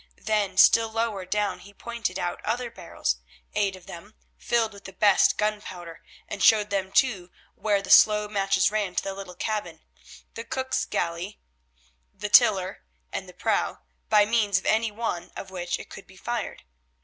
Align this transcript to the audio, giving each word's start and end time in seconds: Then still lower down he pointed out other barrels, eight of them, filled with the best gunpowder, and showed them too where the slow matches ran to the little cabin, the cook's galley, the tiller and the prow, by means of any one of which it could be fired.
Then 0.23 0.57
still 0.57 0.89
lower 0.89 1.25
down 1.25 1.59
he 1.59 1.75
pointed 1.75 2.17
out 2.17 2.43
other 2.43 2.71
barrels, 2.71 3.17
eight 3.53 3.75
of 3.75 3.85
them, 3.85 4.15
filled 4.35 4.73
with 4.73 4.85
the 4.85 4.93
best 4.93 5.37
gunpowder, 5.37 6.01
and 6.27 6.41
showed 6.41 6.71
them 6.71 6.91
too 6.91 7.29
where 7.53 7.83
the 7.83 7.91
slow 7.91 8.27
matches 8.27 8.71
ran 8.71 8.95
to 8.95 9.03
the 9.03 9.13
little 9.13 9.35
cabin, 9.35 9.83
the 10.33 10.43
cook's 10.43 10.85
galley, 10.85 11.39
the 12.11 12.29
tiller 12.29 12.83
and 13.13 13.29
the 13.29 13.33
prow, 13.35 13.81
by 14.09 14.25
means 14.25 14.57
of 14.57 14.65
any 14.65 14.89
one 14.89 15.29
of 15.35 15.51
which 15.51 15.77
it 15.77 15.91
could 15.91 16.07
be 16.07 16.17
fired. 16.17 16.63